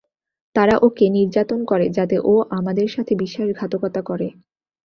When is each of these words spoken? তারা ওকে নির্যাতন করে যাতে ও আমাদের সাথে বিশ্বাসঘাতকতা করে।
তারা 0.55 0.75
ওকে 0.81 1.05
নির্যাতন 1.09 1.59
করে 1.65 1.85
যাতে 1.89 2.17
ও 2.23 2.43
আমাদের 2.57 2.87
সাথে 2.89 3.13
বিশ্বাসঘাতকতা 3.15 4.01
করে। 4.01 4.27